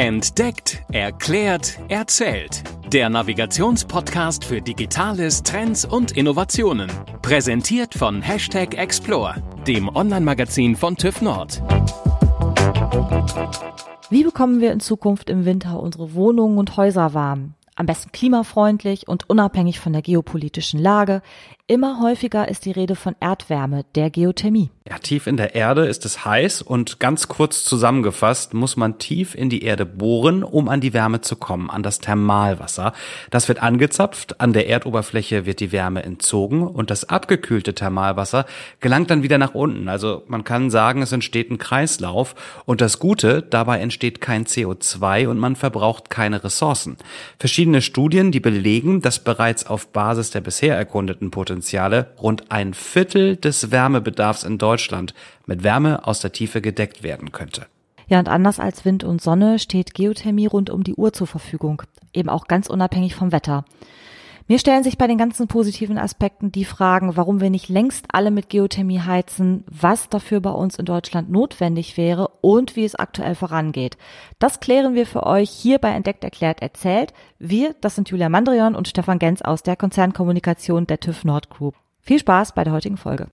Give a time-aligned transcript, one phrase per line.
[0.00, 2.62] Entdeckt, erklärt, erzählt.
[2.92, 6.88] Der Navigationspodcast für Digitales, Trends und Innovationen.
[7.20, 11.60] Präsentiert von Hashtag Explore, dem Online-Magazin von TÜV Nord.
[14.08, 17.54] Wie bekommen wir in Zukunft im Winter unsere Wohnungen und Häuser warm?
[17.74, 21.22] Am besten klimafreundlich und unabhängig von der geopolitischen Lage.
[21.66, 24.70] Immer häufiger ist die Rede von Erdwärme, der Geothermie.
[24.90, 29.34] Ja, tief in der Erde ist es heiß und ganz kurz zusammengefasst muss man tief
[29.34, 32.94] in die Erde bohren, um an die Wärme zu kommen, an das Thermalwasser.
[33.28, 38.46] Das wird angezapft, an der Erdoberfläche wird die Wärme entzogen und das abgekühlte Thermalwasser
[38.80, 39.90] gelangt dann wieder nach unten.
[39.90, 45.28] Also man kann sagen, es entsteht ein Kreislauf und das Gute, dabei entsteht kein CO2
[45.28, 46.96] und man verbraucht keine Ressourcen.
[47.38, 53.36] Verschiedene Studien, die belegen, dass bereits auf Basis der bisher erkundeten Potenziale rund ein Viertel
[53.36, 55.12] des Wärmebedarfs in Deutschland Deutschland
[55.46, 57.66] mit Wärme aus der Tiefe gedeckt werden könnte.
[58.06, 61.82] Ja, und anders als Wind und Sonne steht Geothermie rund um die Uhr zur Verfügung,
[62.12, 63.64] eben auch ganz unabhängig vom Wetter.
[64.46, 68.30] Mir stellen sich bei den ganzen positiven Aspekten die Fragen, warum wir nicht längst alle
[68.30, 73.34] mit Geothermie heizen, was dafür bei uns in Deutschland notwendig wäre und wie es aktuell
[73.34, 73.98] vorangeht.
[74.38, 77.12] Das klären wir für euch hier bei Entdeckt erklärt erzählt.
[77.40, 81.74] Wir, das sind Julia Mandrion und Stefan Gens aus der Konzernkommunikation der TÜV Nord Group.
[82.00, 83.26] Viel Spaß bei der heutigen Folge.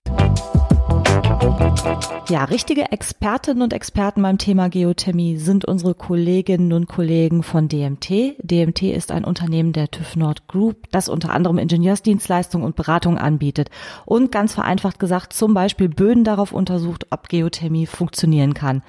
[2.28, 8.34] Ja, richtige Expertinnen und Experten beim Thema Geothermie sind unsere Kolleginnen und Kollegen von DMT.
[8.42, 13.70] DMT ist ein Unternehmen der TÜV Nord Group, das unter anderem Ingenieursdienstleistungen und Beratung anbietet
[14.04, 18.82] und ganz vereinfacht gesagt zum Beispiel Böden darauf untersucht, ob Geothermie funktionieren kann.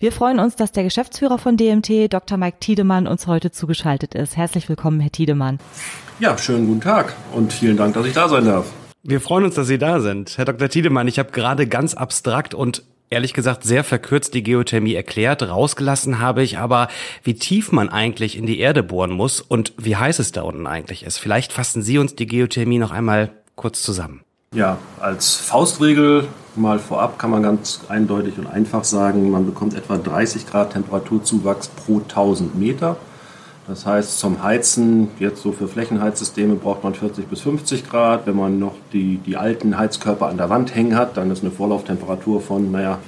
[0.00, 2.38] Wir freuen uns, dass der Geschäftsführer von DMT, Dr.
[2.38, 4.36] Mike Tiedemann, uns heute zugeschaltet ist.
[4.36, 5.60] Herzlich willkommen, Herr Tiedemann.
[6.18, 8.72] Ja, schönen guten Tag und vielen Dank, dass ich da sein darf.
[9.02, 10.36] Wir freuen uns, dass Sie da sind.
[10.36, 10.68] Herr Dr.
[10.68, 15.42] Tiedemann, ich habe gerade ganz abstrakt und ehrlich gesagt sehr verkürzt die Geothermie erklärt.
[15.42, 16.88] Rausgelassen habe ich aber,
[17.24, 20.66] wie tief man eigentlich in die Erde bohren muss und wie heiß es da unten
[20.66, 21.16] eigentlich ist.
[21.16, 24.20] Vielleicht fassen Sie uns die Geothermie noch einmal kurz zusammen.
[24.54, 29.96] Ja, als Faustregel mal vorab kann man ganz eindeutig und einfach sagen, man bekommt etwa
[29.96, 32.96] 30 Grad Temperaturzuwachs pro 1000 Meter.
[33.70, 38.26] Das heißt, zum Heizen, jetzt so für Flächenheizsysteme, braucht man 40 bis 50 Grad.
[38.26, 41.52] Wenn man noch die, die alten Heizkörper an der Wand hängen hat, dann ist eine
[41.52, 42.98] Vorlauftemperatur von, naja,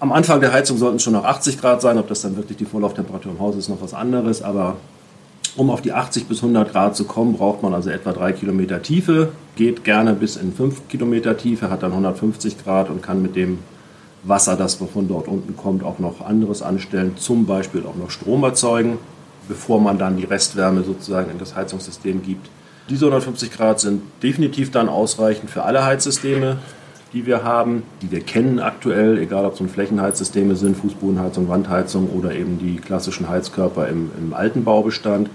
[0.00, 1.98] am Anfang der Heizung sollten es schon noch 80 Grad sein.
[1.98, 4.40] Ob das dann wirklich die Vorlauftemperatur im Haus ist, noch was anderes.
[4.40, 4.76] Aber
[5.56, 8.80] um auf die 80 bis 100 Grad zu kommen, braucht man also etwa 3 Kilometer
[8.80, 9.28] Tiefe.
[9.56, 13.58] Geht gerne bis in 5 Kilometer Tiefe, hat dann 150 Grad und kann mit dem
[14.22, 17.18] Wasser, das von dort unten kommt, auch noch anderes anstellen.
[17.18, 18.98] Zum Beispiel auch noch Strom erzeugen
[19.48, 22.48] bevor man dann die Restwärme sozusagen in das Heizungssystem gibt.
[22.88, 26.58] Diese 150 Grad sind definitiv dann ausreichend für alle Heizsysteme,
[27.14, 32.34] die wir haben, die wir kennen aktuell, egal ob es Flächenheizsysteme sind, Fußbodenheizung, Wandheizung oder
[32.34, 35.30] eben die klassischen Heizkörper im, im alten Baubestand,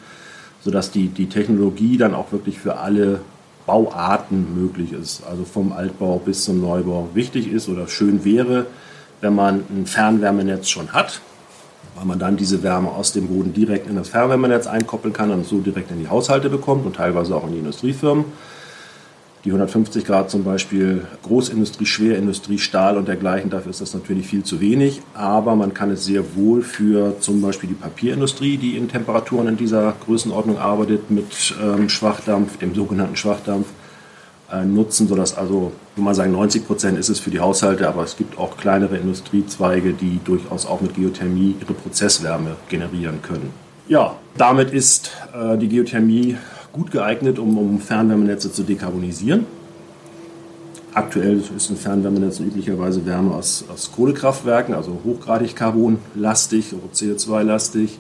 [0.62, 3.22] sodass die, die Technologie dann auch wirklich für alle
[3.66, 8.66] Bauarten möglich ist, also vom Altbau bis zum Neubau wichtig ist oder schön wäre,
[9.22, 11.22] wenn man ein Fernwärmenetz schon hat,
[11.96, 15.46] weil man dann diese Wärme aus dem Boden direkt in das Fernwärmenetz einkoppeln kann und
[15.46, 18.26] so direkt in die Haushalte bekommt und teilweise auch in die Industriefirmen.
[19.46, 24.44] Die 150 Grad zum Beispiel Großindustrie, Schwerindustrie, Stahl und dergleichen, dafür ist das natürlich viel
[24.44, 25.02] zu wenig.
[25.14, 29.56] Aber man kann es sehr wohl für zum Beispiel die Papierindustrie, die in Temperaturen in
[29.56, 33.68] dieser Größenordnung arbeitet, mit ähm, Schwachdampf, dem sogenannten Schwachdampf,
[34.52, 38.04] äh, nutzen, sodass also, wenn man sagen, 90 Prozent ist es für die Haushalte, aber
[38.04, 43.52] es gibt auch kleinere Industriezweige, die durchaus auch mit Geothermie ihre Prozesswärme generieren können.
[43.88, 46.38] Ja, damit ist äh, die Geothermie
[46.72, 49.46] gut geeignet, um, um Fernwärmenetze zu dekarbonisieren.
[50.94, 58.00] Aktuell ist ein Fernwärmenetz üblicherweise Wärme aus, aus Kohlekraftwerken, also hochgradig carbonlastig oder CO2-lastig.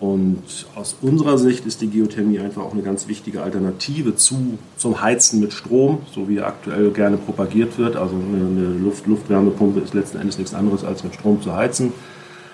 [0.00, 0.42] Und
[0.76, 5.40] aus unserer Sicht ist die Geothermie einfach auch eine ganz wichtige Alternative zu, zum Heizen
[5.40, 7.96] mit Strom, so wie aktuell gerne propagiert wird.
[7.96, 11.92] Also eine Luft Luftwärmepumpe ist letzten Endes nichts anderes als mit Strom zu heizen.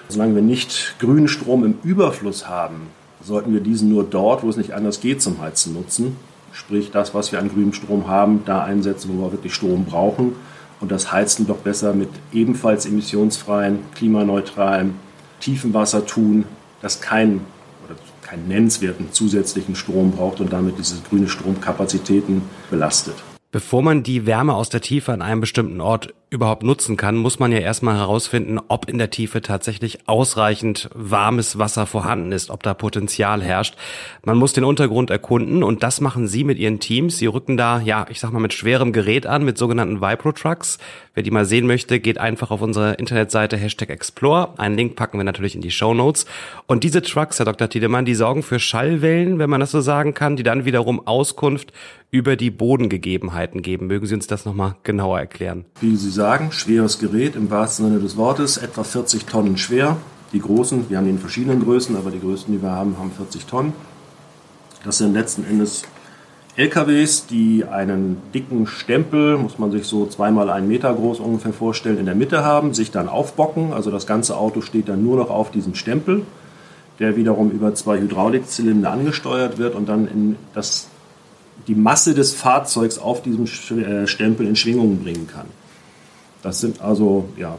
[0.09, 2.89] Solange wir nicht grünen Strom im Überfluss haben,
[3.23, 6.17] sollten wir diesen nur dort, wo es nicht anders geht, zum Heizen nutzen.
[6.53, 10.33] Sprich, das, was wir an grünem Strom haben, da einsetzen, wo wir wirklich Strom brauchen.
[10.81, 14.95] Und das Heizen doch besser mit ebenfalls emissionsfreien, klimaneutralen
[15.41, 16.45] Tiefenwasser tun,
[16.83, 17.47] das keinen
[17.85, 23.17] oder keinen nennenswerten zusätzlichen Strom braucht und damit diese grüne Stromkapazitäten belastet.
[23.57, 27.39] Bevor man die Wärme aus der Tiefe an einem bestimmten Ort überhaupt nutzen kann, muss
[27.39, 32.63] man ja erstmal herausfinden, ob in der Tiefe tatsächlich ausreichend warmes Wasser vorhanden ist, ob
[32.63, 33.77] da Potenzial herrscht.
[34.25, 37.17] Man muss den Untergrund erkunden und das machen Sie mit Ihren Teams.
[37.17, 40.77] Sie rücken da, ja, ich sag mal, mit schwerem Gerät an, mit sogenannten Vipro-Trucks.
[41.15, 44.59] Wer die mal sehen möchte, geht einfach auf unsere Internetseite Hashtag Explore.
[44.59, 46.27] Einen Link packen wir natürlich in die Show Notes.
[46.67, 47.71] Und diese Trucks, Herr Dr.
[47.71, 51.73] Tiedemann, die sorgen für Schallwellen, wenn man das so sagen kann, die dann wiederum Auskunft
[52.11, 52.51] über die
[53.47, 53.87] Bodengegebenheiten geben.
[53.87, 55.65] Mögen Sie uns das nochmal genauer erklären?
[55.81, 59.97] Wie Sie sagen, schweres Gerät im wahrsten Sinne des Wortes, etwa 40 Tonnen schwer.
[60.33, 63.13] Die großen, wir haben die in verschiedenen Größen, aber die größten, die wir haben, haben
[63.13, 63.73] 40 Tonnen.
[64.85, 65.85] Das sind letzten Endes
[66.57, 71.99] LKWs, die einen dicken Stempel, muss man sich so zweimal einen Meter groß ungefähr vorstellen,
[71.99, 73.73] in der Mitte haben, sich dann aufbocken.
[73.73, 76.23] Also das ganze Auto steht dann nur noch auf diesem Stempel,
[76.99, 80.89] der wiederum über zwei Hydraulikzylinder angesteuert wird und dann in das,
[81.67, 85.47] die Masse des Fahrzeugs auf diesem äh, Stempel in Schwingungen bringen kann.
[86.43, 87.59] Das sind also ja,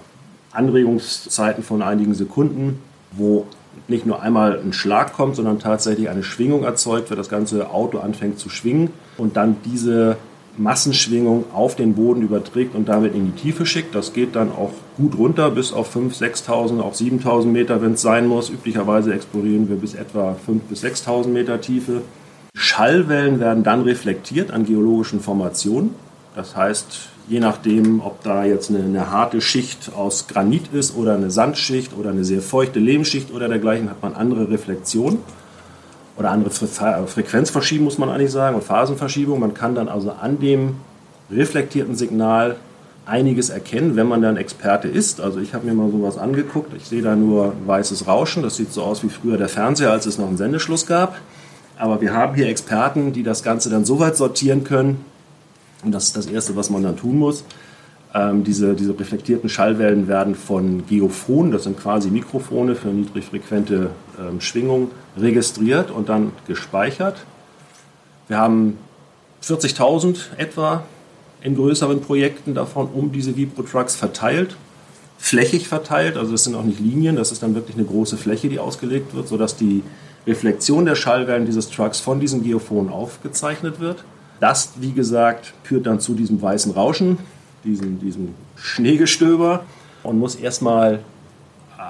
[0.52, 2.80] Anregungszeiten von einigen Sekunden,
[3.12, 3.46] wo
[3.88, 8.00] nicht nur einmal ein Schlag kommt, sondern tatsächlich eine Schwingung erzeugt wird, das ganze Auto
[8.00, 10.18] anfängt zu schwingen und dann diese
[10.58, 13.94] Massenschwingung auf den Boden überträgt und damit in die Tiefe schickt.
[13.94, 18.02] Das geht dann auch gut runter bis auf 5.000, 6.000, auch 7.000 Meter, wenn es
[18.02, 18.50] sein muss.
[18.50, 22.02] Üblicherweise explorieren wir bis etwa 5.000 bis 6.000 Meter Tiefe.
[22.60, 25.92] Schallwellen werden dann reflektiert an geologischen Formationen.
[26.36, 31.14] Das heißt, je nachdem, ob da jetzt eine, eine, harte Schicht aus Granit ist oder
[31.14, 35.20] eine Sandschicht oder eine sehr feuchte Lehmschicht oder dergleichen, hat man andere Reflexionen
[36.18, 39.40] oder andere Fre Frequenzverschiebung, muss man eigentlich sagen, und Phasenverschiebung.
[39.40, 40.78] Man kann dann also an dem
[41.30, 42.56] reflektierten Signal
[43.06, 45.22] einiges erkennen, wenn man dann Experte ist.
[45.22, 46.74] Also ich habe mir mal sowas angeguckt.
[46.76, 48.42] Ich sehe da nur weißes Rauschen.
[48.42, 51.18] Das sieht so aus wie früher der Fernseher, als es noch einen Sendeschluss gab.
[51.78, 55.06] Aber wir haben hier Experten, die das Ganze dann so weit sortieren können,
[55.84, 57.44] und das ist das Erste, was man dann tun muss.
[58.14, 64.42] Ähm, diese, diese reflektierten Schallwellen werden von Geophonen, das sind quasi Mikrofone für niedrigfrequente ähm,
[64.42, 67.18] Schwingungen, registriert und dann gespeichert.
[68.28, 68.78] Wir haben
[69.44, 70.84] 40.000 etwa
[71.42, 74.56] in größeren Projekten davon um diese Vibro-Trucks verteilt,
[75.20, 78.50] flächig verteilt, also es sind auch nicht Linien, das ist dann wirklich eine große Fläche,
[78.50, 79.84] die ausgelegt wird, sodass die
[80.28, 84.04] Reflexion der Schallwellen dieses Trucks von diesen Geophonen aufgezeichnet wird.
[84.40, 87.18] Das, wie gesagt, führt dann zu diesem weißen Rauschen,
[87.64, 89.64] diesem, diesem Schneegestöber
[90.04, 91.00] und muss erstmal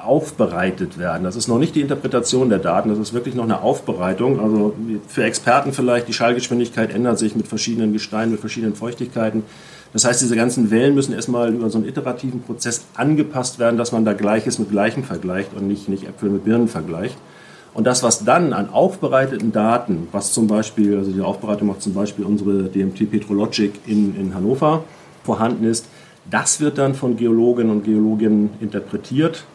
[0.05, 1.23] aufbereitet werden.
[1.23, 4.39] Das ist noch nicht die Interpretation der Daten, das ist wirklich noch eine Aufbereitung.
[4.39, 4.73] Also
[5.07, 9.43] für Experten vielleicht, die Schallgeschwindigkeit ändert sich mit verschiedenen Gesteinen, mit verschiedenen Feuchtigkeiten.
[9.93, 13.91] Das heißt, diese ganzen Wellen müssen erstmal über so einen iterativen Prozess angepasst werden, dass
[13.91, 17.17] man da Gleiches mit Gleichem vergleicht und nicht, nicht Äpfel mit Birnen vergleicht.
[17.77, 21.93] Und das, was dann an aufbereiteten Daten, was zum Beispiel, also die Aufbereitung macht zum
[21.93, 24.83] Beispiel unsere DMT Petrologic in, in Hannover
[25.23, 25.85] vorhanden ist,
[26.27, 29.45] das wird dann von Geologinnen und Geologinnen interpretiert.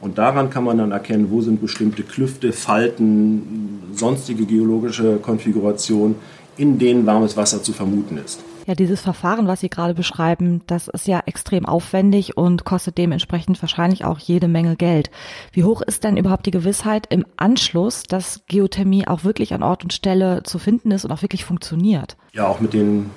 [0.00, 6.14] Und daran kann man dann erkennen, wo sind bestimmte Klüfte, Falten, sonstige geologische Konfigurationen,
[6.56, 8.42] in denen warmes Wasser zu vermuten ist.
[8.66, 13.62] Ja, dieses Verfahren, was Sie gerade beschreiben, das ist ja extrem aufwendig und kostet dementsprechend
[13.62, 15.10] wahrscheinlich auch jede Menge Geld.
[15.52, 19.84] Wie hoch ist denn überhaupt die Gewissheit im Anschluss, dass Geothermie auch wirklich an Ort
[19.84, 22.16] und Stelle zu finden ist und auch wirklich funktioniert?
[22.32, 23.10] Ja, auch mit den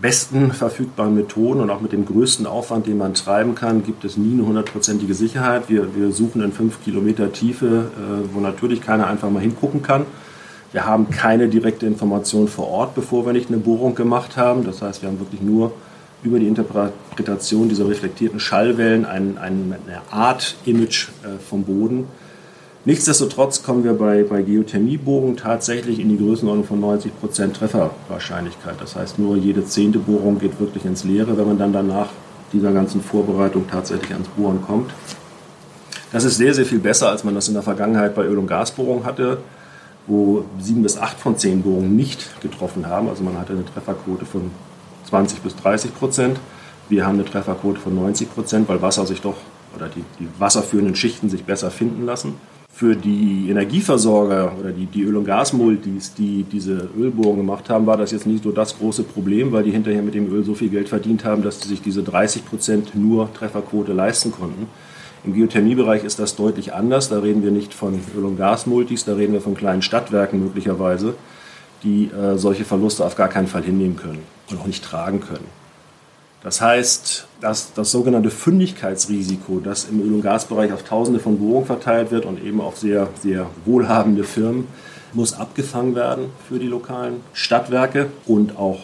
[0.00, 4.16] besten verfügbaren Methoden und auch mit dem größten Aufwand, den man treiben kann, gibt es
[4.16, 5.68] nie eine hundertprozentige Sicherheit.
[5.68, 10.06] Wir, wir suchen in fünf Kilometer Tiefe, äh, wo natürlich keiner einfach mal hingucken kann.
[10.74, 14.64] Wir haben keine direkte Information vor Ort, bevor wir nicht eine Bohrung gemacht haben.
[14.64, 15.72] Das heißt, wir haben wirklich nur
[16.24, 22.08] über die Interpretation dieser reflektierten Schallwellen ein, ein, eine Art Image äh, vom Boden.
[22.86, 28.74] Nichtsdestotrotz kommen wir bei, bei Geothermiebohrungen tatsächlich in die Größenordnung von 90% Trefferwahrscheinlichkeit.
[28.80, 32.08] Das heißt, nur jede zehnte Bohrung geht wirklich ins Leere, wenn man dann danach
[32.52, 34.90] dieser ganzen Vorbereitung tatsächlich ans Bohren kommt.
[36.10, 38.48] Das ist sehr, sehr viel besser, als man das in der Vergangenheit bei Öl- und
[38.48, 39.38] Gasbohrungen hatte
[40.06, 43.08] wo sieben bis acht von zehn Bohrungen nicht getroffen haben.
[43.08, 44.50] Also man hatte eine Trefferquote von
[45.08, 46.38] 20 bis 30 Prozent.
[46.88, 49.36] Wir haben eine Trefferquote von 90 Prozent, weil Wasser sich doch
[49.76, 52.34] oder die, die wasserführenden Schichten sich besser finden lassen.
[52.72, 57.96] Für die Energieversorger oder die, die Öl- und Gasmultis, die diese Ölbohrungen gemacht haben, war
[57.96, 60.70] das jetzt nicht so das große Problem, weil die hinterher mit dem Öl so viel
[60.70, 64.66] Geld verdient haben, dass sie sich diese 30 Prozent nur Trefferquote leisten konnten.
[65.24, 67.08] Im Geothermiebereich ist das deutlich anders.
[67.08, 71.14] Da reden wir nicht von Öl- und Gasmultis, da reden wir von kleinen Stadtwerken möglicherweise,
[71.82, 75.46] die äh, solche Verluste auf gar keinen Fall hinnehmen können und auch nicht tragen können.
[76.42, 81.64] Das heißt, dass das sogenannte Fündigkeitsrisiko, das im Öl- und Gasbereich auf Tausende von Bohrungen
[81.64, 84.68] verteilt wird und eben auf sehr, sehr wohlhabende Firmen,
[85.14, 88.80] muss abgefangen werden für die lokalen Stadtwerke und auch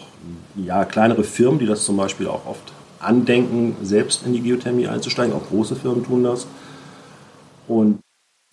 [0.55, 5.33] ja, kleinere Firmen, die das zum Beispiel auch oft andenken, selbst in die Geothermie einzusteigen.
[5.33, 6.47] Auch große Firmen tun das.
[7.67, 7.99] Und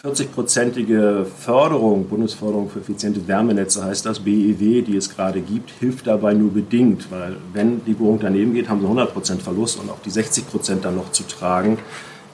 [0.05, 6.35] 40-prozentige Förderung, Bundesförderung für effiziente Wärmenetze heißt das, BEW, die es gerade gibt, hilft dabei
[6.35, 10.01] nur bedingt, weil wenn die Bohrung daneben geht, haben sie 100 Prozent Verlust und auch
[10.01, 11.79] die 60 Prozent dann noch zu tragen,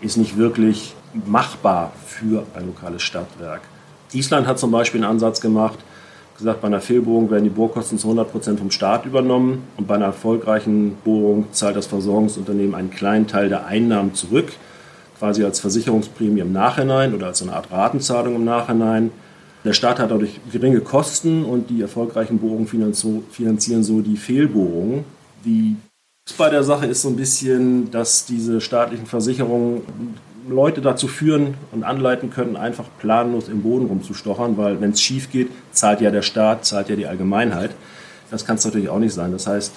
[0.03, 0.95] ist nicht wirklich
[1.25, 3.63] machbar für ein lokales Stadtwerk.
[4.13, 5.79] Island hat zum Beispiel einen Ansatz gemacht,
[6.37, 9.95] gesagt, bei einer Fehlbohrung werden die Bohrkosten zu 100 Prozent vom Staat übernommen und bei
[9.95, 14.53] einer erfolgreichen Bohrung zahlt das Versorgungsunternehmen einen kleinen Teil der Einnahmen zurück
[15.19, 19.11] quasi als Versicherungsprämie im Nachhinein oder als eine Art Ratenzahlung im Nachhinein.
[19.65, 25.05] Der Staat hat dadurch geringe Kosten und die erfolgreichen Bohrungen finanzieren so die Fehlbohrungen.
[25.45, 25.77] Die
[26.37, 29.83] bei der Sache ist so ein bisschen, dass diese staatlichen Versicherungen
[30.49, 35.31] Leute dazu führen und anleiten können, einfach planlos im Boden rumzustochern, weil wenn es schief
[35.31, 37.71] geht, zahlt ja der Staat, zahlt ja die Allgemeinheit.
[38.31, 39.33] Das kann es natürlich auch nicht sein.
[39.33, 39.73] Das heißt,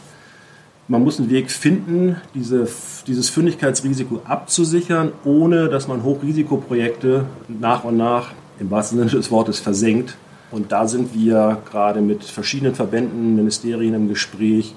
[0.90, 2.68] man muss einen Weg finden, diese,
[3.08, 9.60] dieses Fündigkeitsrisiko abzusichern, ohne dass man Hochrisikoprojekte nach und nach im wahrsten Sinne des Wortes
[9.60, 10.16] versenkt.
[10.50, 14.76] Und da sind wir gerade mit verschiedenen Verbänden, Ministerien im Gespräch,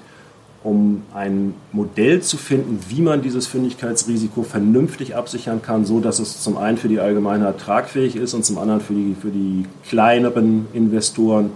[0.63, 6.41] um ein Modell zu finden, wie man dieses Fündigkeitsrisiko vernünftig absichern kann, so dass es
[6.41, 10.67] zum einen für die Allgemeinheit tragfähig ist und zum anderen für die, für die kleineren
[10.73, 11.51] Investoren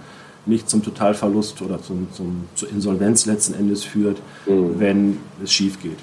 [0.48, 4.80] nicht zum Totalverlust oder zum, zum, zur Insolvenz letzten Endes führt, mhm.
[4.80, 6.00] wenn es schief geht.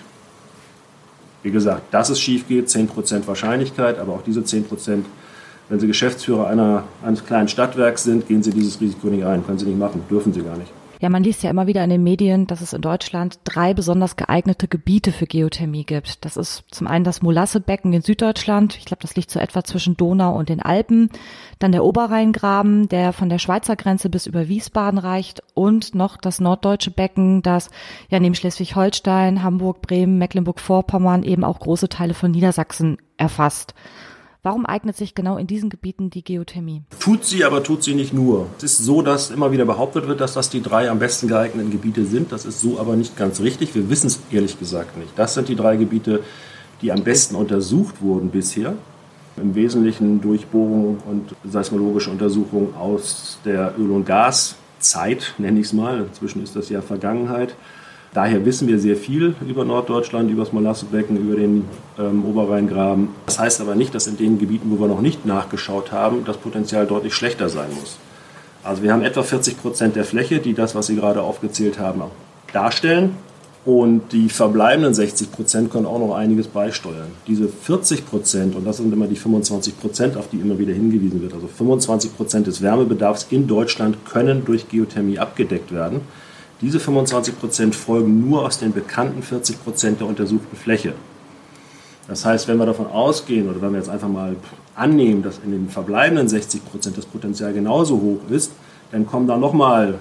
[1.43, 5.03] Wie gesagt, dass es schief geht, 10% Wahrscheinlichkeit, aber auch diese 10%,
[5.69, 9.45] wenn Sie Geschäftsführer einer, eines kleinen Stadtwerks sind, gehen Sie dieses Risiko nicht ein.
[9.45, 10.73] Können Sie nicht machen, dürfen Sie gar nicht.
[11.03, 14.15] Ja, man liest ja immer wieder in den Medien, dass es in Deutschland drei besonders
[14.15, 16.25] geeignete Gebiete für Geothermie gibt.
[16.25, 18.79] Das ist zum einen das Molassebecken in Süddeutschland.
[18.79, 21.11] Ich glaube, das liegt so etwa zwischen Donau und den Alpen.
[21.59, 25.43] Dann der Oberrheingraben, der von der Schweizer Grenze bis über Wiesbaden reicht.
[25.55, 27.71] Und noch das norddeutsche Becken, das
[28.09, 33.75] ja neben Schleswig-Holstein, Hamburg, Bremen, Mecklenburg-Vorpommern eben auch große Teile von Niedersachsen erfasst.
[34.45, 36.83] Warum eignet sich genau in diesen Gebieten die Geothermie?
[36.99, 38.49] Tut sie, aber tut sie nicht nur.
[38.57, 41.71] Es ist so, dass immer wieder behauptet wird, dass das die drei am besten geeigneten
[41.71, 42.33] Gebiete sind.
[42.33, 43.73] Das ist so aber nicht ganz richtig.
[43.77, 45.17] Wir wissen es ehrlich gesagt nicht.
[45.17, 46.25] Das sind die drei Gebiete,
[46.81, 48.75] die am besten untersucht wurden bisher.
[49.37, 55.73] Im Wesentlichen durch Bohrungen und seismologische Untersuchungen aus der Öl- und Gaszeit, nenne ich es
[55.73, 56.01] mal.
[56.01, 57.55] Inzwischen ist das ja Vergangenheit.
[58.15, 61.65] Daher wissen wir sehr viel über Norddeutschland, über das Molassebecken, über den
[61.99, 63.09] ähm, Oberrheingraben.
[63.25, 66.37] Das heißt aber nicht, dass in den Gebieten, wo wir noch nicht nachgeschaut haben, das
[66.37, 67.97] Potenzial deutlich schlechter sein muss.
[68.63, 72.03] Also wir haben etwa 40 Prozent der Fläche, die das, was Sie gerade aufgezählt haben,
[72.53, 73.17] darstellen.
[73.65, 77.13] Und die verbleibenden 60 Prozent können auch noch einiges beisteuern.
[77.29, 81.23] Diese 40 Prozent, und das sind immer die 25 Prozent, auf die immer wieder hingewiesen
[81.23, 86.01] wird, also 25 Prozent des Wärmebedarfs in Deutschland können durch Geothermie abgedeckt werden.
[86.63, 90.95] Diese 25 Prozent folgen nur aus den bekannten 40 Prozent der untersuchten Fläche.
[92.07, 94.37] Das heißt, wenn wir davon ausgehen oder wenn wir jetzt einfach mal
[94.77, 98.53] annehmen, dass in den verbleibenden 60 Prozent das Potenzial genauso hoch ist,
[98.93, 99.99] dann kommen da nochmal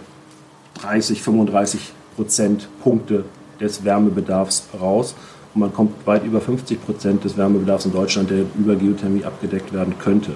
[0.76, 3.26] 30, 35 Prozent Punkte
[3.60, 5.16] des Wärmebedarfs raus
[5.56, 9.74] und man kommt weit über 50 Prozent des Wärmebedarfs in Deutschland, der über Geothermie abgedeckt
[9.74, 10.34] werden könnte.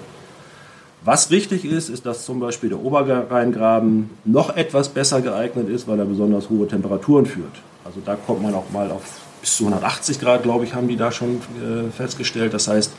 [1.05, 5.99] Was richtig ist, ist, dass zum Beispiel der Oberrheingraben noch etwas besser geeignet ist, weil
[5.99, 7.61] er besonders hohe Temperaturen führt.
[7.83, 9.03] Also da kommt man auch mal auf
[9.39, 12.55] bis zu 180 Grad, glaube ich, haben die da schon äh, festgestellt.
[12.55, 12.91] Das heißt,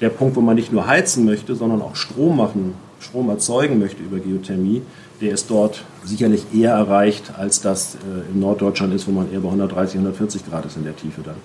[0.00, 4.02] der Punkt, wo man nicht nur heizen möchte, sondern auch Strom machen, Strom erzeugen möchte
[4.02, 4.82] über Geothermie,
[5.20, 9.38] der ist dort sicherlich eher erreicht, als das äh, in Norddeutschland ist, wo man eher
[9.38, 11.36] bei 130, 140 Grad ist in der Tiefe dann.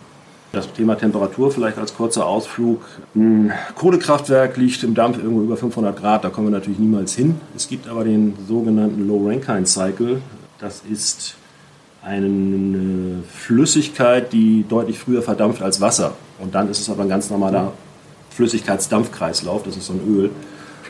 [0.51, 2.81] Das Thema Temperatur vielleicht als kurzer Ausflug.
[3.15, 7.39] Ein Kohlekraftwerk liegt im Dampf irgendwo über 500 Grad, da kommen wir natürlich niemals hin.
[7.55, 10.21] Es gibt aber den sogenannten Low Rankine Cycle.
[10.57, 11.35] Das ist
[12.01, 16.15] eine Flüssigkeit, die deutlich früher verdampft als Wasser.
[16.39, 17.73] Und dann ist es aber ein ganz normaler
[18.31, 20.31] Flüssigkeitsdampfkreislauf, das ist so ein Öl.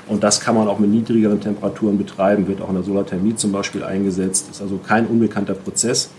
[0.07, 3.51] Und das kann man auch mit niedrigeren Temperaturen betreiben, wird auch in der Solarthermie zum
[3.51, 4.47] Beispiel eingesetzt.
[4.49, 6.09] Ist also kein unbekannter Prozess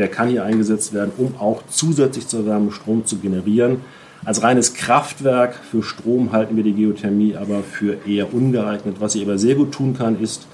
[0.00, 3.82] der kann hier eingesetzt werden, um auch zusätzlich zur Wärme Strom zu generieren.
[4.24, 8.96] Als reines Kraftwerk für Strom halten wir die Geothermie aber für eher ungeeignet.
[8.98, 10.46] Was sie aber sehr gut tun kann, ist,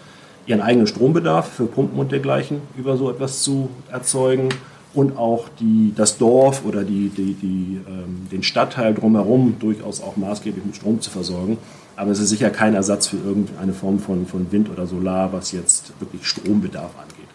[0.47, 4.49] ihren eigenen Strombedarf für Pumpen und dergleichen über so etwas zu erzeugen
[4.95, 10.17] und auch die, das Dorf oder die, die, die, ähm, den Stadtteil drumherum durchaus auch
[10.17, 11.59] maßgeblich mit Strom zu versorgen.
[11.97, 15.53] Aber es ist sicher kein Ersatz für irgendeine Form von, von Wind oder Solar, was
[15.53, 17.26] jetzt wirklich Strombedarf angeht.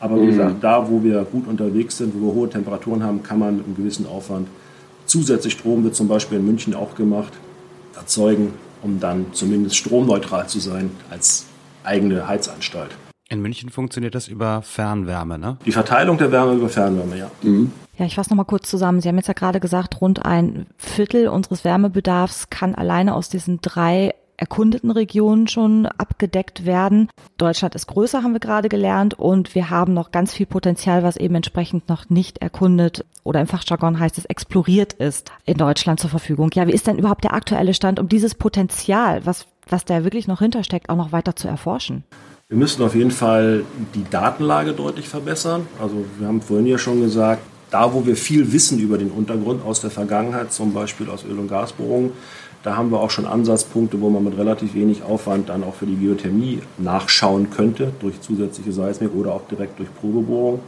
[0.00, 0.30] Aber wie mhm.
[0.30, 3.66] gesagt, da, wo wir gut unterwegs sind, wo wir hohe Temperaturen haben, kann man mit
[3.66, 4.48] einem gewissen Aufwand
[5.06, 7.32] zusätzlich Strom, wird zum Beispiel in München auch gemacht,
[7.96, 8.52] erzeugen,
[8.82, 11.46] um dann zumindest stromneutral zu sein als
[11.82, 12.90] eigene Heizanstalt.
[13.30, 15.58] In München funktioniert das über Fernwärme, ne?
[15.66, 17.30] Die Verteilung der Wärme über Fernwärme, ja.
[17.42, 17.72] Mhm.
[17.98, 19.00] Ja, ich fasse nochmal kurz zusammen.
[19.00, 23.60] Sie haben jetzt ja gerade gesagt, rund ein Viertel unseres Wärmebedarfs kann alleine aus diesen
[23.60, 27.10] drei erkundeten Regionen schon abgedeckt werden.
[27.36, 31.16] Deutschland ist größer, haben wir gerade gelernt, und wir haben noch ganz viel Potenzial, was
[31.16, 36.08] eben entsprechend noch nicht erkundet oder im Fachjargon heißt es exploriert ist in Deutschland zur
[36.08, 36.50] Verfügung.
[36.54, 40.28] Ja, wie ist denn überhaupt der aktuelle Stand, um dieses Potenzial, was, was da wirklich
[40.28, 42.04] noch hintersteckt, auch noch weiter zu erforschen?
[42.48, 43.64] Wir müssen auf jeden Fall
[43.94, 45.66] die Datenlage deutlich verbessern.
[45.78, 49.62] Also wir haben vorhin ja schon gesagt, da wo wir viel wissen über den Untergrund
[49.62, 52.12] aus der Vergangenheit, zum Beispiel aus Öl- und Gasbohrungen,
[52.62, 55.86] da haben wir auch schon Ansatzpunkte, wo man mit relativ wenig Aufwand dann auch für
[55.86, 60.60] die Geothermie nachschauen könnte, durch zusätzliche Seismik oder auch direkt durch Probebohrung.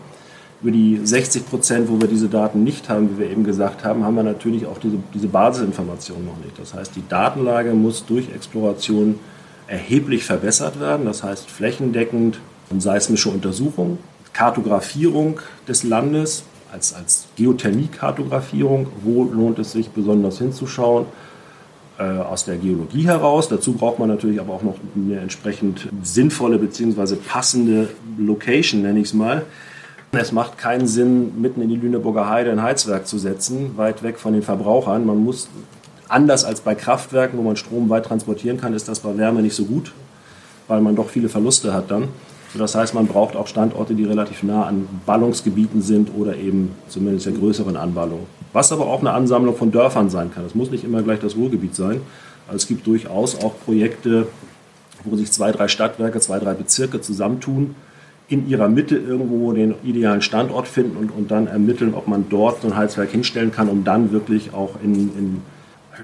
[0.63, 4.05] Über die 60 Prozent, wo wir diese Daten nicht haben, wie wir eben gesagt haben,
[4.05, 6.59] haben wir natürlich auch diese, diese Basisinformationen noch nicht.
[6.59, 9.19] Das heißt, die Datenlage muss durch Exploration
[9.67, 11.07] erheblich verbessert werden.
[11.07, 12.41] Das heißt, flächendeckend
[12.79, 13.99] seismische Untersuchung,
[14.33, 21.07] Kartografierung des Landes als, als Geothermie-Kartografierung, wo lohnt es sich besonders hinzuschauen
[22.01, 23.49] aus der Geologie heraus.
[23.49, 27.17] Dazu braucht man natürlich aber auch noch eine entsprechend sinnvolle bzw.
[27.17, 27.89] passende
[28.19, 29.43] Location, nenne ich es mal.
[30.13, 34.19] Es macht keinen Sinn, mitten in die Lüneburger Heide ein Heizwerk zu setzen, weit weg
[34.19, 35.07] von den Verbrauchern.
[35.07, 35.49] Man muss,
[36.09, 39.55] anders als bei Kraftwerken, wo man Strom weit transportieren kann, ist das bei Wärme nicht
[39.55, 39.93] so gut,
[40.67, 42.09] weil man doch viele Verluste hat dann.
[42.59, 47.27] Das heißt, man braucht auch Standorte, die relativ nah an Ballungsgebieten sind oder eben zumindest
[47.27, 48.27] der größeren Anballung.
[48.53, 50.45] Was aber auch eine Ansammlung von Dörfern sein kann.
[50.45, 52.01] Es muss nicht immer gleich das Ruhrgebiet sein.
[52.53, 54.27] Es gibt durchaus auch Projekte,
[55.05, 57.77] wo sich zwei, drei Stadtwerke, zwei, drei Bezirke zusammentun,
[58.29, 62.63] in ihrer Mitte irgendwo den idealen Standort finden und, und dann ermitteln, ob man dort
[62.63, 65.43] so ein Heizwerk hinstellen kann, um dann wirklich auch in, in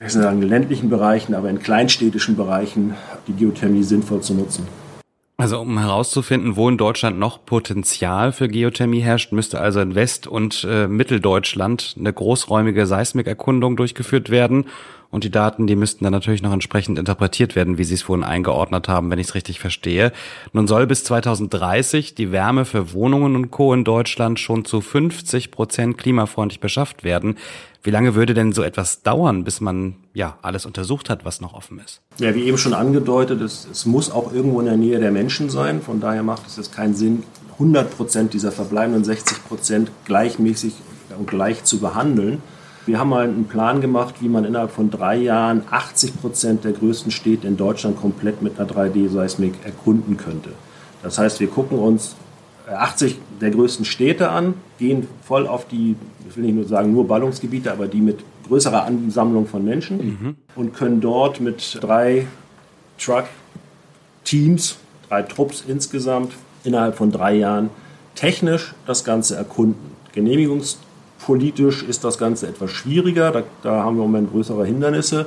[0.04, 2.94] ich sagen, ländlichen Bereichen, aber in kleinstädtischen Bereichen
[3.28, 4.66] die Geothermie sinnvoll zu nutzen.
[5.38, 10.26] Also um herauszufinden, wo in Deutschland noch Potenzial für Geothermie herrscht, müsste also in West-
[10.26, 14.64] und äh, Mitteldeutschland eine großräumige Seismikerkundung durchgeführt werden.
[15.10, 18.24] Und die Daten, die müssten dann natürlich noch entsprechend interpretiert werden, wie Sie es vorhin
[18.24, 20.12] eingeordnet haben, wenn ich es richtig verstehe.
[20.52, 23.72] Nun soll bis 2030 die Wärme für Wohnungen und Co.
[23.72, 27.36] in Deutschland schon zu 50 Prozent klimafreundlich beschafft werden.
[27.82, 31.54] Wie lange würde denn so etwas dauern, bis man ja alles untersucht hat, was noch
[31.54, 32.00] offen ist?
[32.18, 35.50] Ja, wie eben schon angedeutet, es, es muss auch irgendwo in der Nähe der Menschen
[35.50, 35.80] sein.
[35.80, 40.74] Von daher macht es jetzt keinen Sinn, 100 Prozent dieser verbleibenden 60 Prozent gleichmäßig
[41.16, 42.42] und gleich zu behandeln.
[42.86, 46.72] Wir haben mal einen Plan gemacht, wie man innerhalb von drei Jahren 80 Prozent der
[46.72, 50.50] größten Städte in Deutschland komplett mit einer 3D-Seismik erkunden könnte.
[51.02, 52.14] Das heißt, wir gucken uns
[52.68, 55.96] 80 der größten Städte an, gehen voll auf die,
[56.28, 60.36] ich will nicht nur sagen nur Ballungsgebiete, aber die mit größerer Ansammlung von Menschen mhm.
[60.54, 62.26] und können dort mit drei
[62.98, 64.76] Truck-Teams,
[65.08, 67.70] drei Trupps insgesamt innerhalb von drei Jahren
[68.14, 69.96] technisch das Ganze erkunden.
[71.26, 75.26] Genehmigungspolitisch ist das Ganze etwas schwieriger, da, da haben wir im Moment größere Hindernisse.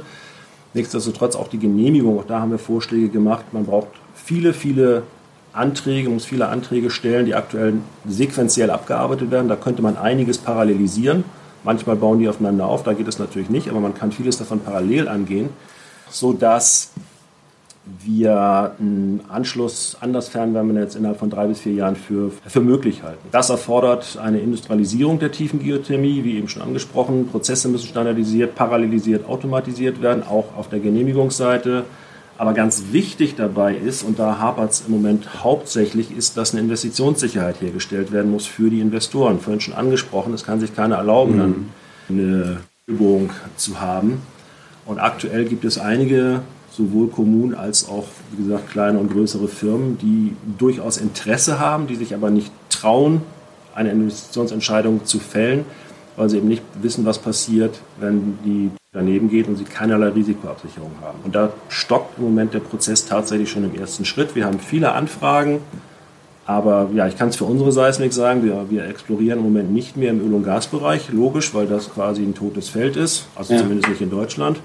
[0.73, 3.45] Nichtsdestotrotz auch die Genehmigung, auch da haben wir Vorschläge gemacht.
[3.51, 5.03] Man braucht viele, viele
[5.51, 7.73] Anträge, muss viele Anträge stellen, die aktuell
[8.07, 9.47] sequenziell abgearbeitet werden.
[9.47, 11.23] Da könnte man einiges parallelisieren.
[11.63, 14.62] Manchmal bauen die aufeinander auf, da geht es natürlich nicht, aber man kann vieles davon
[14.62, 15.49] parallel angehen,
[16.09, 16.91] sodass
[17.85, 23.03] wir einen Anschluss an das Fernwärmenetz innerhalb von drei bis vier Jahren für, für möglich
[23.03, 23.27] halten.
[23.31, 27.27] Das erfordert eine Industrialisierung der tiefen Geothermie, wie eben schon angesprochen.
[27.27, 31.85] Prozesse müssen standardisiert, parallelisiert, automatisiert werden, auch auf der Genehmigungsseite.
[32.37, 36.61] Aber ganz wichtig dabei ist, und da hapert es im Moment hauptsächlich, ist, dass eine
[36.61, 39.41] Investitionssicherheit hergestellt werden muss für die Investoren.
[39.41, 41.39] Vorhin schon angesprochen, es kann sich keiner erlauben, mhm.
[41.39, 41.69] dann
[42.09, 44.21] eine Übung zu haben.
[44.85, 49.97] Und aktuell gibt es einige, sowohl Kommunen als auch, wie gesagt, kleine und größere Firmen,
[49.97, 53.21] die durchaus Interesse haben, die sich aber nicht trauen,
[53.75, 55.65] eine Investitionsentscheidung zu fällen,
[56.15, 60.91] weil sie eben nicht wissen, was passiert, wenn die daneben geht und sie keinerlei Risikoabsicherung
[61.01, 61.19] haben.
[61.23, 64.36] Und da stockt im Moment der Prozess tatsächlich schon im ersten Schritt.
[64.36, 65.60] Wir haben viele Anfragen,
[66.45, 69.95] aber ja, ich kann es für unsere Seismik sagen, wir, wir explorieren im Moment nicht
[69.95, 73.60] mehr im Öl- und Gasbereich, logisch, weil das quasi ein totes Feld ist, also ja.
[73.60, 74.60] zumindest nicht in Deutschland.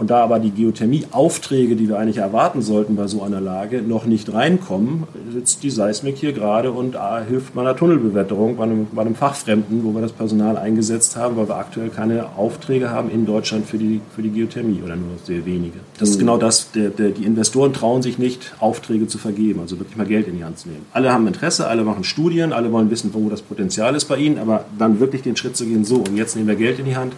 [0.00, 4.06] Und da aber die Geothermie-Aufträge, die wir eigentlich erwarten sollten bei so einer Lage, noch
[4.06, 9.02] nicht reinkommen, sitzt die Seismik hier gerade und ah, hilft meiner Tunnelbewetterung bei einem, bei
[9.02, 13.26] einem Fachfremden, wo wir das Personal eingesetzt haben, weil wir aktuell keine Aufträge haben in
[13.26, 15.80] Deutschland für die, für die Geothermie oder nur sehr wenige.
[15.98, 16.20] Das ist mhm.
[16.20, 20.06] genau das, der, der, die Investoren trauen sich nicht, Aufträge zu vergeben, also wirklich mal
[20.06, 20.86] Geld in die Hand zu nehmen.
[20.94, 24.38] Alle haben Interesse, alle machen Studien, alle wollen wissen, wo das Potenzial ist bei ihnen,
[24.38, 26.96] aber dann wirklich den Schritt zu gehen, so und jetzt nehmen wir Geld in die
[26.96, 27.12] Hand,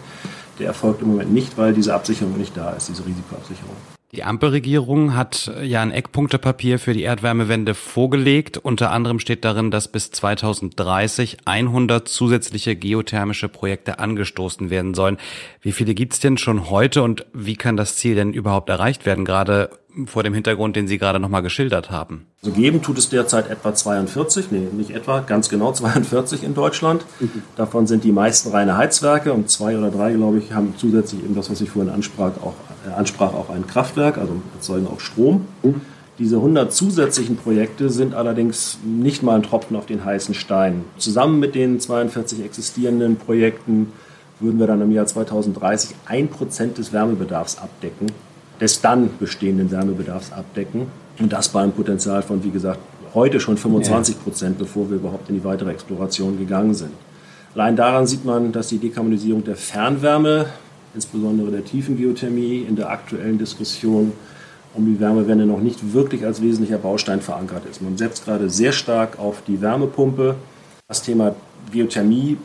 [0.59, 3.75] der erfolgt im Moment nicht, weil diese Absicherung nicht da ist, diese Risikoabsicherung.
[4.13, 8.59] Die Ampelregierung hat ja ein Eckpunktepapier für die Erdwärmewende vorgelegt.
[8.59, 15.17] Unter anderem steht darin, dass bis 2030 100 zusätzliche geothermische Projekte angestoßen werden sollen.
[15.61, 19.25] Wie viele gibt's denn schon heute und wie kann das Ziel denn überhaupt erreicht werden,
[19.25, 19.71] gerade
[20.05, 22.25] vor dem Hintergrund, den Sie gerade nochmal geschildert haben?
[22.43, 27.05] Also geben tut es derzeit etwa 42, nee, nicht etwa, ganz genau 42 in Deutschland.
[27.55, 31.35] Davon sind die meisten reine Heizwerke und zwei oder drei, glaube ich, haben zusätzlich eben
[31.35, 32.55] das, was ich vorhin ansprach, auch,
[32.87, 35.45] äh, ansprach, auch ein Kraftwerk, also erzeugen auch Strom.
[36.19, 40.85] Diese 100 zusätzlichen Projekte sind allerdings nicht mal ein Tropfen auf den heißen Stein.
[40.97, 43.91] Zusammen mit den 42 existierenden Projekten
[44.39, 48.07] würden wir dann im Jahr 2030 ein Prozent des Wärmebedarfs abdecken
[48.59, 50.87] des dann bestehenden Wärmebedarfs abdecken.
[51.19, 52.79] Und das bei einem Potenzial von, wie gesagt,
[53.13, 56.91] heute schon 25 Prozent, bevor wir überhaupt in die weitere Exploration gegangen sind.
[57.53, 60.47] Allein daran sieht man, dass die Dekarbonisierung der Fernwärme,
[60.95, 64.13] insbesondere der Tiefengeothermie, in der aktuellen Diskussion
[64.73, 67.81] um die Wärmewende noch nicht wirklich als wesentlicher Baustein verankert ist.
[67.81, 70.35] Man setzt gerade sehr stark auf die Wärmepumpe.
[70.87, 71.35] Das Thema
[71.71, 72.37] Geothermie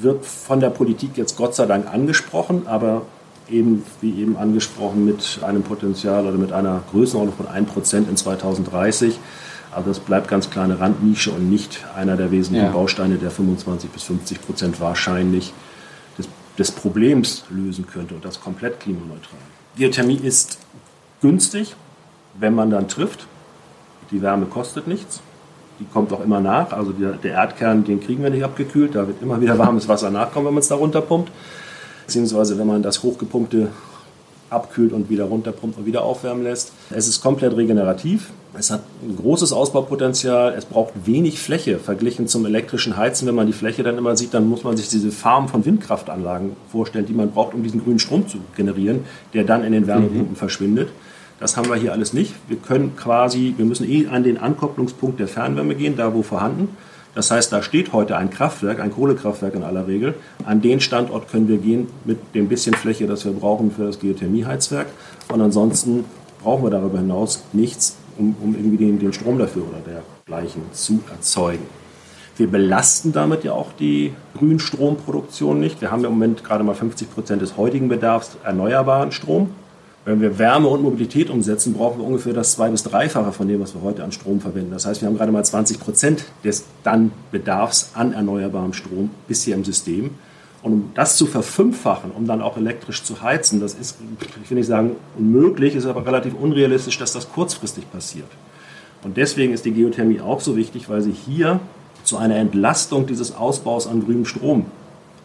[0.00, 3.02] wird von der Politik jetzt Gott sei Dank angesprochen, aber
[3.48, 9.18] eben, wie eben angesprochen, mit einem Potenzial oder mit einer Größenordnung von 1% in 2030.
[9.72, 12.72] Aber das bleibt ganz klar eine Randnische und nicht einer der wesentlichen ja.
[12.72, 15.52] Bausteine, der 25 bis 50 Prozent wahrscheinlich
[16.16, 16.28] des,
[16.58, 19.38] des Problems lösen könnte und das komplett klimaneutral.
[19.76, 20.58] Geothermie ist
[21.20, 21.74] günstig,
[22.38, 23.26] wenn man dann trifft.
[24.10, 25.20] Die Wärme kostet nichts.
[25.80, 26.72] Die kommt auch immer nach.
[26.72, 28.94] Also der, der Erdkern, den kriegen wir nicht abgekühlt.
[28.94, 31.32] Da wird immer wieder warmes Wasser nachkommen, wenn man es da runterpumpt
[32.06, 33.68] beziehungsweise wenn man das hochgepumpte
[34.50, 36.72] abkühlt und wieder runterpumpt und wieder aufwärmen lässt.
[36.90, 38.30] Es ist komplett regenerativ.
[38.56, 40.54] Es hat ein großes Ausbaupotenzial.
[40.56, 43.26] Es braucht wenig Fläche verglichen zum elektrischen Heizen.
[43.26, 46.52] Wenn man die Fläche dann immer sieht, dann muss man sich diese Farm von Windkraftanlagen
[46.70, 49.00] vorstellen, die man braucht, um diesen grünen Strom zu generieren,
[49.32, 50.36] der dann in den Wärmepumpen mhm.
[50.36, 50.90] verschwindet.
[51.40, 52.32] Das haben wir hier alles nicht.
[52.46, 56.68] Wir können quasi, wir müssen eh an den Ankopplungspunkt der Fernwärme gehen, da wo vorhanden.
[57.14, 60.14] Das heißt, da steht heute ein Kraftwerk, ein Kohlekraftwerk in aller Regel.
[60.44, 64.00] An den Standort können wir gehen mit dem bisschen Fläche, das wir brauchen für das
[64.00, 64.88] Geothermieheizwerk.
[65.32, 66.04] Und ansonsten
[66.42, 69.78] brauchen wir darüber hinaus nichts, um, um irgendwie den, den Strom dafür oder
[70.26, 71.66] dergleichen zu erzeugen.
[72.36, 75.80] Wir belasten damit ja auch die Grünstromproduktion nicht.
[75.80, 79.50] Wir haben im Moment gerade mal 50 Prozent des heutigen Bedarfs erneuerbaren Strom.
[80.04, 83.60] Wenn wir Wärme und Mobilität umsetzen, brauchen wir ungefähr das zwei- bis dreifache von dem,
[83.60, 84.70] was wir heute an Strom verwenden.
[84.70, 89.56] Das heißt, wir haben gerade mal 20 Prozent des dann Bedarfs an erneuerbarem Strom bisher
[89.56, 90.10] im System.
[90.62, 93.96] Und um das zu verfünffachen, um dann auch elektrisch zu heizen, das ist,
[94.42, 98.28] ich will nicht sagen unmöglich, ist aber relativ unrealistisch, dass das kurzfristig passiert.
[99.04, 101.60] Und deswegen ist die Geothermie auch so wichtig, weil sie hier
[102.02, 104.66] zu einer Entlastung dieses Ausbaus an grünem Strom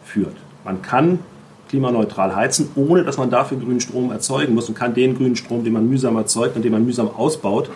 [0.04, 0.36] führt.
[0.64, 1.20] Man kann
[1.70, 5.62] klimaneutral heizen, ohne dass man dafür grünen Strom erzeugen muss und kann den grünen Strom,
[5.62, 7.70] den man mühsam erzeugt und den man mühsam ausbaut,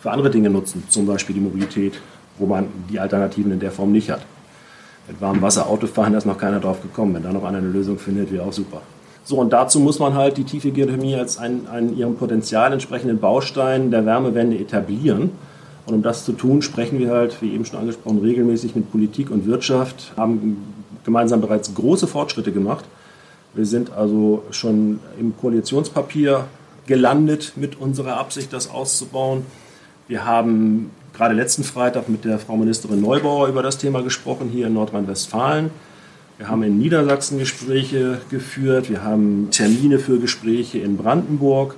[0.00, 1.94] für andere Dinge nutzen, zum Beispiel die Mobilität,
[2.38, 4.20] wo man die Alternativen in der Form nicht hat.
[5.06, 7.14] Mit warmem Wasser Auto fahren, da ist noch keiner drauf gekommen.
[7.14, 8.82] Wenn da noch einer eine Lösung findet, wäre auch super.
[9.24, 13.18] So, und dazu muss man halt die tiefe Geothermie als einen, einen ihrem Potenzial entsprechenden
[13.18, 15.30] Baustein der Wärmewende etablieren.
[15.86, 19.30] Und um das zu tun, sprechen wir halt, wie eben schon angesprochen, regelmäßig mit Politik
[19.30, 20.56] und Wirtschaft, haben
[21.04, 22.84] gemeinsam bereits große Fortschritte gemacht
[23.58, 26.44] wir sind also schon im Koalitionspapier
[26.86, 29.44] gelandet mit unserer Absicht, das auszubauen.
[30.06, 34.68] Wir haben gerade letzten Freitag mit der Frau Ministerin Neubauer über das Thema gesprochen, hier
[34.68, 35.70] in Nordrhein-Westfalen.
[36.36, 41.74] Wir haben in Niedersachsen Gespräche geführt, wir haben Termine für Gespräche in Brandenburg.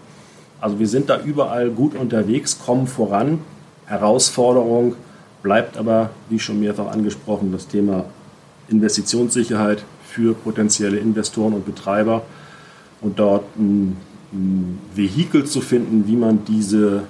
[0.61, 3.39] Also wir sind da überall gut unterwegs, kommen voran.
[3.87, 4.97] Herausforderung
[5.43, 8.05] bleibt aber, wie schon mehrfach angesprochen, das Thema
[8.69, 12.23] Investitionssicherheit, für potenzielle Investoren und Betreiber
[13.01, 13.97] und dort ein,
[14.33, 17.05] ein Vehikel zu finden, wie man diese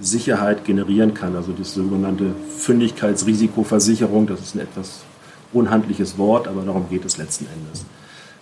[0.00, 1.36] Sicherheit generieren kann.
[1.36, 5.00] Also die sogenannte Fündigkeitsrisikoversicherung, das ist ein etwas
[5.52, 7.84] unhandliches Wort, aber darum geht es letzten Endes.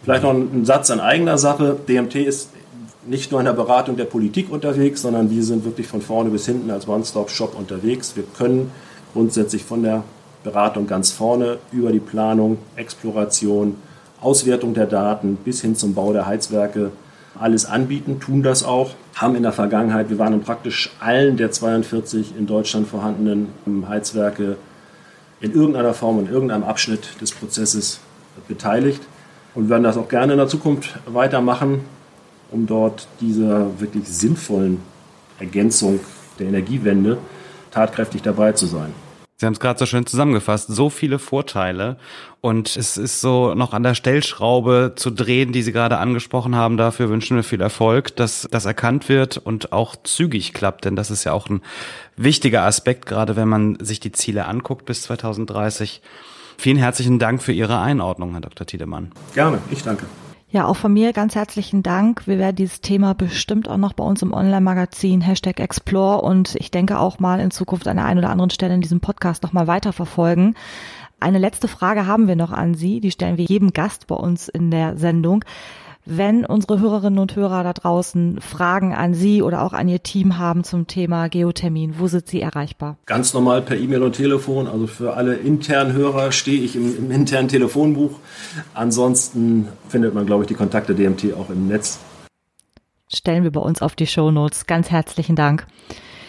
[0.02, 1.76] Vielleicht noch ein Satz an eigener Sache.
[1.88, 2.50] DMT ist
[3.06, 6.46] nicht nur in der Beratung der Politik unterwegs, sondern wir sind wirklich von vorne bis
[6.46, 8.14] hinten als One-Stop-Shop unterwegs.
[8.16, 8.70] Wir können
[9.12, 10.04] grundsätzlich von der
[10.44, 13.76] Beratung ganz vorne über die Planung, Exploration,
[14.20, 16.92] Auswertung der Daten bis hin zum Bau der Heizwerke
[17.38, 21.50] alles anbieten, tun das auch, haben in der Vergangenheit, wir waren in praktisch allen der
[21.50, 23.48] 42 in Deutschland vorhandenen
[23.88, 24.56] Heizwerke
[25.40, 28.00] in irgendeiner Form, in irgendeinem Abschnitt des Prozesses
[28.48, 29.02] beteiligt
[29.54, 31.80] und werden das auch gerne in der Zukunft weitermachen,
[32.50, 34.80] um dort dieser wirklich sinnvollen
[35.38, 36.00] Ergänzung
[36.38, 37.18] der Energiewende
[37.70, 38.92] tatkräftig dabei zu sein.
[39.40, 40.66] Sie haben es gerade so schön zusammengefasst.
[40.66, 41.96] So viele Vorteile.
[42.40, 46.76] Und es ist so noch an der Stellschraube zu drehen, die Sie gerade angesprochen haben.
[46.76, 50.84] Dafür wünschen wir viel Erfolg, dass das erkannt wird und auch zügig klappt.
[50.84, 51.62] Denn das ist ja auch ein
[52.16, 56.02] wichtiger Aspekt, gerade wenn man sich die Ziele anguckt bis 2030.
[56.56, 58.66] Vielen herzlichen Dank für Ihre Einordnung, Herr Dr.
[58.66, 59.12] Tiedemann.
[59.34, 60.06] Gerne, ich danke.
[60.50, 62.26] Ja, auch von mir ganz herzlichen Dank.
[62.26, 66.70] Wir werden dieses Thema bestimmt auch noch bei uns im Online-Magazin Hashtag Explore und ich
[66.70, 69.66] denke auch mal in Zukunft an der einen oder anderen Stelle in diesem Podcast nochmal
[69.66, 70.54] weiterverfolgen.
[71.20, 74.48] Eine letzte Frage haben wir noch an Sie, die stellen wir jedem Gast bei uns
[74.48, 75.44] in der Sendung.
[76.10, 80.38] Wenn unsere Hörerinnen und Hörer da draußen Fragen an Sie oder auch an Ihr Team
[80.38, 82.96] haben zum Thema Geothermin, wo sind Sie erreichbar?
[83.04, 84.68] Ganz normal per E-Mail und Telefon.
[84.68, 88.20] Also für alle internen Hörer stehe ich im, im internen Telefonbuch.
[88.72, 91.98] Ansonsten findet man, glaube ich, die Kontakte DMT auch im Netz.
[93.12, 94.64] Stellen wir bei uns auf die Show Notes.
[94.64, 95.66] Ganz herzlichen Dank.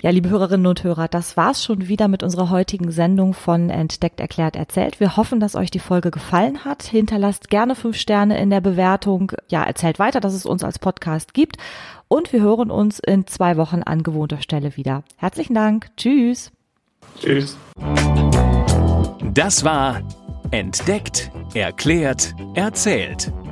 [0.01, 4.21] Ja, liebe Hörerinnen und Hörer, das war's schon wieder mit unserer heutigen Sendung von Entdeckt,
[4.21, 5.01] Erklärt, Erzählt.
[5.01, 6.83] Wir hoffen, dass euch die Folge gefallen hat.
[6.83, 9.33] Hinterlasst gerne fünf Sterne in der Bewertung.
[9.49, 11.57] Ja, erzählt weiter, dass es uns als Podcast gibt.
[12.07, 15.03] Und wir hören uns in zwei Wochen an gewohnter Stelle wieder.
[15.17, 15.89] Herzlichen Dank.
[15.97, 16.53] Tschüss.
[17.19, 17.57] Tschüss.
[19.33, 20.01] Das war
[20.51, 23.33] Entdeckt, Erklärt, Erzählt